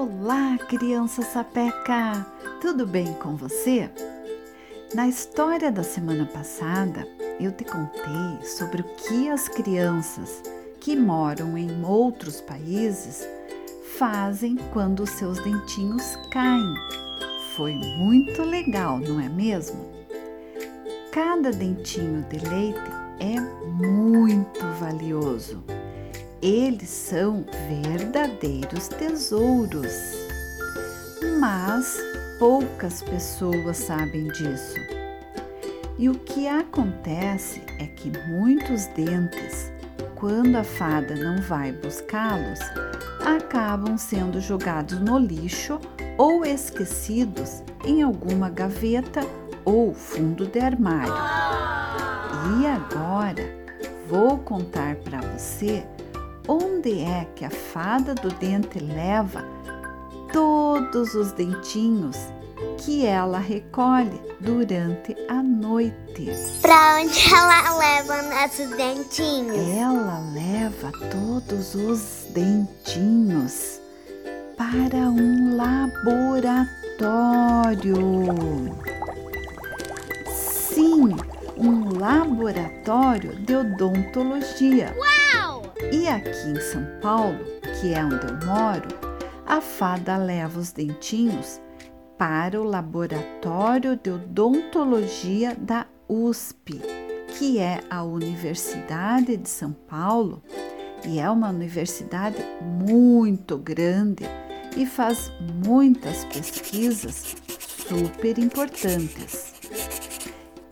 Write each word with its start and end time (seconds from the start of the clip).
Olá, 0.00 0.56
criança 0.66 1.20
sapeca! 1.20 2.26
Tudo 2.58 2.86
bem 2.86 3.12
com 3.12 3.36
você? 3.36 3.90
Na 4.94 5.06
história 5.06 5.70
da 5.70 5.82
semana 5.82 6.24
passada, 6.24 7.06
eu 7.38 7.52
te 7.52 7.64
contei 7.64 8.42
sobre 8.42 8.80
o 8.80 8.84
que 8.96 9.28
as 9.28 9.46
crianças 9.46 10.42
que 10.80 10.96
moram 10.96 11.58
em 11.58 11.84
outros 11.84 12.40
países 12.40 13.28
fazem 13.98 14.56
quando 14.72 15.06
seus 15.06 15.38
dentinhos 15.40 16.16
caem. 16.30 16.74
Foi 17.54 17.74
muito 17.74 18.42
legal, 18.42 18.98
não 18.98 19.20
é 19.20 19.28
mesmo? 19.28 19.86
Cada 21.12 21.50
dentinho 21.50 22.22
de 22.22 22.38
leite 22.38 22.90
é 23.18 23.38
muito 23.38 24.66
valioso 24.80 25.62
eles 26.42 26.88
são 26.88 27.44
verdadeiros 27.68 28.88
tesouros. 28.88 29.92
Mas 31.38 31.98
poucas 32.38 33.02
pessoas 33.02 33.76
sabem 33.76 34.28
disso. 34.28 34.76
E 35.98 36.08
o 36.08 36.14
que 36.14 36.48
acontece 36.48 37.62
é 37.78 37.86
que 37.86 38.10
muitos 38.28 38.86
dentes, 38.86 39.70
quando 40.14 40.56
a 40.56 40.64
fada 40.64 41.14
não 41.14 41.42
vai 41.42 41.72
buscá-los, 41.72 42.58
acabam 43.24 43.98
sendo 43.98 44.40
jogados 44.40 44.98
no 44.98 45.18
lixo 45.18 45.78
ou 46.16 46.44
esquecidos 46.44 47.62
em 47.84 48.02
alguma 48.02 48.48
gaveta 48.48 49.20
ou 49.64 49.92
fundo 49.92 50.46
de 50.46 50.58
armário. 50.58 51.12
E 52.58 52.66
agora 52.66 53.44
vou 54.08 54.38
contar 54.38 54.96
para 54.96 55.20
você 55.20 55.86
onde 56.50 57.00
é 57.02 57.28
que 57.36 57.44
a 57.44 57.50
fada 57.50 58.12
do 58.12 58.28
dente 58.28 58.80
leva 58.80 59.44
todos 60.32 61.14
os 61.14 61.30
dentinhos 61.30 62.16
que 62.76 63.06
ela 63.06 63.38
recolhe 63.38 64.20
durante 64.40 65.16
a 65.28 65.40
noite. 65.40 66.28
Para 66.60 67.00
onde 67.00 67.32
ela 67.32 67.78
leva 67.78 68.22
nossos 68.22 68.68
dentinhos? 68.76 69.56
Ela 69.76 70.18
leva 70.34 70.90
todos 71.08 71.76
os 71.76 72.26
dentinhos 72.30 73.80
para 74.56 75.08
um 75.08 75.56
laboratório. 75.56 76.66
Sim, 80.34 81.14
um 81.56 81.96
laboratório 81.96 83.36
de 83.36 83.54
odontologia. 83.54 84.92
Uau! 84.98 85.49
E 85.92 86.06
aqui 86.06 86.48
em 86.48 86.60
São 86.60 86.86
Paulo, 87.00 87.38
que 87.80 87.94
é 87.94 88.04
onde 88.04 88.26
eu 88.26 88.46
moro, 88.46 88.88
a 89.46 89.60
fada 89.60 90.16
leva 90.16 90.60
os 90.60 90.72
dentinhos 90.72 91.60
para 92.18 92.60
o 92.60 92.64
Laboratório 92.64 93.96
de 93.96 94.10
Odontologia 94.10 95.56
da 95.56 95.86
USP, 96.06 96.80
que 97.38 97.58
é 97.58 97.80
a 97.88 98.04
Universidade 98.04 99.36
de 99.36 99.48
São 99.48 99.72
Paulo 99.72 100.42
e 101.04 101.18
é 101.18 101.30
uma 101.30 101.48
universidade 101.48 102.36
muito 102.60 103.56
grande 103.56 104.24
e 104.76 104.84
faz 104.84 105.32
muitas 105.64 106.24
pesquisas 106.26 107.34
super 107.88 108.38
importantes. 108.38 109.54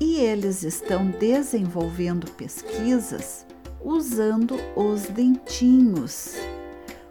E 0.00 0.16
eles 0.16 0.62
estão 0.64 1.06
desenvolvendo 1.06 2.30
pesquisas 2.32 3.43
usando 3.84 4.56
os 4.74 5.02
dentinhos, 5.02 6.36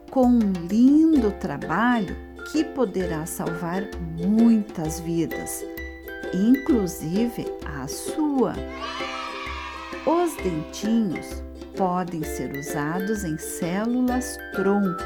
com 0.09 0.27
um 0.27 0.51
lindo 0.67 1.31
trabalho 1.33 2.15
que 2.51 2.63
poderá 2.63 3.25
salvar 3.25 3.83
muitas 4.17 4.99
vidas, 4.99 5.63
inclusive 6.33 7.45
a 7.65 7.87
sua. 7.87 8.53
Os 10.05 10.35
dentinhos 10.37 11.43
podem 11.77 12.23
ser 12.23 12.51
usados 12.57 13.23
em 13.23 13.37
células 13.37 14.37
tronco 14.53 15.03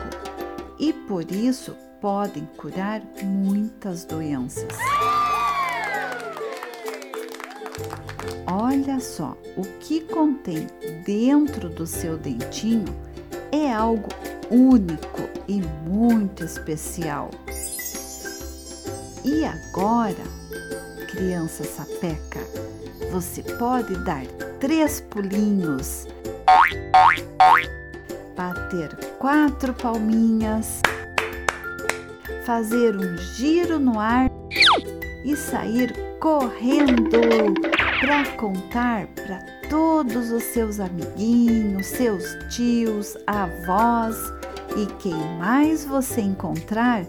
e 0.80 0.94
por 0.94 1.30
isso 1.32 1.76
podem 2.02 2.48
curar 2.58 3.02
muitas 3.24 4.06
doenças. 4.06 4.78
Olha 8.70 9.00
só, 9.00 9.38
o 9.56 9.62
que 9.80 10.02
contém 10.02 10.68
dentro 11.06 11.70
do 11.70 11.88
seu 11.88 12.18
dentinho 12.18 12.94
é 13.50 13.72
algo 13.72 14.10
único 14.52 15.22
e 15.48 15.62
muito 15.88 16.44
especial. 16.44 17.32
E 19.24 19.46
agora, 19.46 20.22
criança 21.10 21.64
sapeca, 21.64 22.42
você 23.10 23.42
pode 23.42 23.96
dar 24.04 24.26
três 24.60 25.00
pulinhos, 25.00 26.06
bater 28.36 28.94
quatro 29.18 29.74
palminhas, 29.76 30.82
fazer 32.46 32.98
um 32.98 33.18
giro 33.18 33.80
no 33.80 33.98
ar. 33.98 34.30
E 35.26 35.36
sair 35.36 35.94
correndo 36.20 37.18
para 38.00 38.26
contar 38.36 39.08
para 39.08 39.40
todos 39.70 40.32
os 40.32 40.44
seus 40.44 40.80
amiguinhos, 40.80 41.88
seus 41.88 42.24
tios, 42.54 43.18
avós 43.26 44.16
e 44.76 44.86
quem 45.00 45.16
mais 45.40 45.84
você 45.84 46.22
encontrar 46.22 47.04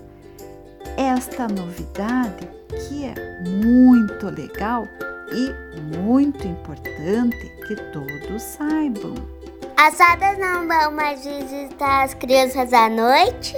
esta 0.97 1.47
novidade 1.47 2.48
que 2.71 3.04
é 3.04 3.15
muito 3.47 4.31
legal 4.31 4.87
e 5.32 5.81
muito 5.97 6.47
importante 6.47 7.37
que 7.66 7.77
todos 7.93 8.43
saibam. 8.43 9.15
As 9.77 9.97
fadas 9.97 10.38
não 10.38 10.66
vão 10.66 10.91
mais 10.93 11.25
visitar 11.25 12.04
as 12.04 12.15
crianças 12.15 12.72
à 12.72 12.88
noite? 12.88 13.54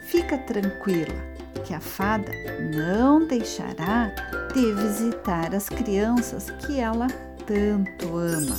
Fica 0.00 0.38
tranquila 0.38 1.37
que 1.58 1.74
a 1.74 1.80
fada 1.80 2.32
não 2.72 3.26
deixará 3.26 4.12
de 4.52 4.72
visitar 4.72 5.54
as 5.54 5.68
crianças 5.68 6.50
que 6.50 6.78
ela 6.78 7.06
tanto 7.46 8.16
ama. 8.16 8.56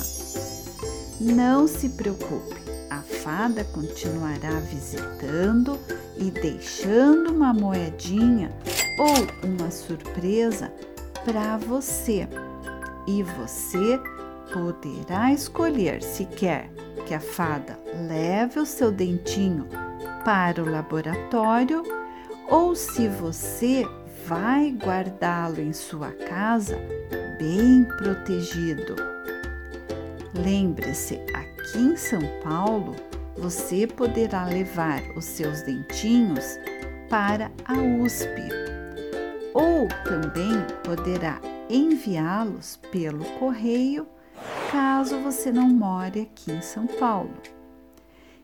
Não 1.20 1.66
se 1.66 1.90
preocupe, 1.90 2.56
a 2.90 2.98
fada 2.98 3.64
continuará 3.64 4.58
visitando 4.70 5.78
e 6.16 6.30
deixando 6.30 7.30
uma 7.30 7.52
moedinha 7.52 8.50
ou 8.98 9.48
uma 9.48 9.70
surpresa 9.70 10.72
para 11.24 11.56
você. 11.56 12.26
E 13.06 13.22
você 13.22 14.00
poderá 14.52 15.32
escolher 15.32 16.02
se 16.02 16.24
quer 16.24 16.70
que 17.06 17.14
a 17.14 17.20
fada 17.20 17.78
leve 18.08 18.60
o 18.60 18.66
seu 18.66 18.90
dentinho 18.90 19.66
para 20.24 20.62
o 20.62 20.70
laboratório 20.70 21.82
ou 22.50 22.74
se 22.74 23.08
você 23.08 23.86
vai 24.26 24.72
guardá-lo 24.72 25.60
em 25.60 25.72
sua 25.72 26.10
casa 26.10 26.76
bem 27.38 27.84
protegido. 27.96 28.96
Lembre-se, 30.34 31.14
aqui 31.34 31.78
em 31.78 31.96
São 31.96 32.20
Paulo, 32.42 32.94
você 33.36 33.86
poderá 33.86 34.44
levar 34.44 35.00
os 35.16 35.24
seus 35.24 35.62
dentinhos 35.62 36.58
para 37.08 37.50
a 37.64 37.74
USP 37.74 38.28
ou 39.54 39.88
também 40.04 40.64
poderá 40.84 41.40
enviá-los 41.68 42.78
pelo 42.92 43.24
correio 43.38 44.06
caso 44.70 45.18
você 45.18 45.50
não 45.50 45.68
more 45.68 46.20
aqui 46.20 46.52
em 46.52 46.60
São 46.62 46.86
Paulo. 46.86 47.34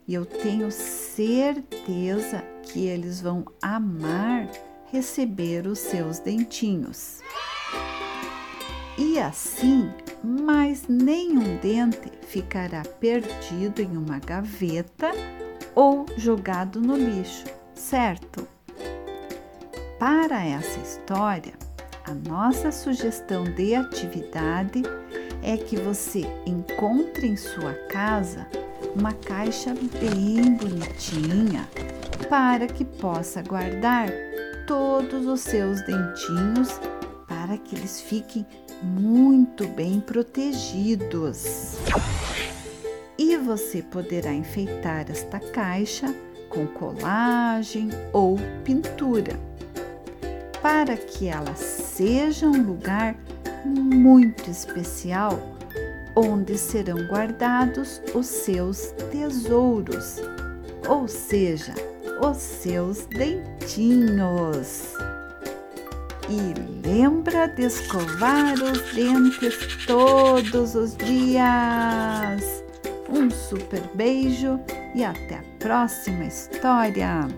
E 0.08 0.14
eu 0.14 0.24
tenho 0.24 0.70
certeza 0.70 2.42
que 2.66 2.86
eles 2.86 3.20
vão 3.20 3.44
amar 3.62 4.48
receber 4.90 5.66
os 5.66 5.78
seus 5.78 6.18
dentinhos. 6.18 7.20
E 8.98 9.18
assim, 9.18 9.90
mais 10.22 10.86
nenhum 10.88 11.56
dente 11.58 12.10
ficará 12.22 12.82
perdido 13.00 13.80
em 13.82 13.96
uma 13.96 14.18
gaveta 14.18 15.10
ou 15.74 16.06
jogado 16.16 16.80
no 16.80 16.96
lixo, 16.96 17.44
certo? 17.74 18.46
Para 19.98 20.44
essa 20.44 20.80
história, 20.80 21.54
a 22.04 22.14
nossa 22.14 22.72
sugestão 22.72 23.44
de 23.44 23.74
atividade 23.74 24.82
é 25.42 25.56
que 25.56 25.76
você 25.76 26.22
encontre 26.46 27.26
em 27.26 27.36
sua 27.36 27.74
casa 27.88 28.46
uma 28.94 29.12
caixa 29.12 29.74
bem 29.74 30.54
bonitinha 30.54 31.68
para 32.28 32.66
que 32.66 32.84
possa 32.84 33.42
guardar 33.42 34.08
todos 34.66 35.26
os 35.26 35.40
seus 35.40 35.80
dentinhos 35.82 36.80
para 37.26 37.56
que 37.58 37.76
eles 37.76 38.00
fiquem 38.00 38.46
muito 38.82 39.66
bem 39.68 40.00
protegidos. 40.00 41.76
E 43.18 43.36
você 43.36 43.82
poderá 43.82 44.32
enfeitar 44.32 45.10
esta 45.10 45.38
caixa 45.38 46.14
com 46.48 46.66
colagem 46.66 47.88
ou 48.12 48.36
pintura, 48.64 49.38
para 50.60 50.96
que 50.96 51.28
ela 51.28 51.54
seja 51.54 52.46
um 52.46 52.62
lugar 52.62 53.16
muito 53.64 54.50
especial 54.50 55.38
onde 56.16 56.56
serão 56.56 57.06
guardados 57.08 58.00
os 58.14 58.26
seus 58.26 58.92
tesouros, 59.10 60.16
ou 60.88 61.06
seja, 61.06 61.74
os 62.20 62.36
seus 62.36 63.06
dentinhos. 63.06 64.94
E 66.28 66.86
lembra 66.86 67.46
de 67.46 67.62
escovar 67.66 68.54
os 68.54 68.80
dentes 68.94 69.86
todos 69.86 70.74
os 70.74 70.96
dias. 70.96 72.64
Um 73.08 73.30
super 73.30 73.82
beijo 73.94 74.58
e 74.94 75.04
até 75.04 75.36
a 75.36 75.44
próxima 75.58 76.24
história! 76.24 77.28